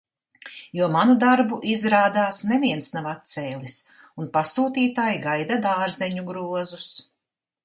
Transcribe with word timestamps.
Jo 0.77 0.85
manu 0.93 1.15
darbu, 1.23 1.59
izrādās, 1.73 2.39
neviens 2.53 2.91
nav 2.95 3.11
atcēlis, 3.11 3.77
un 4.23 4.33
pasūtītāji 4.39 5.23
gaida 5.31 5.63
dārzeņu 5.69 6.27
grozus. 6.33 6.91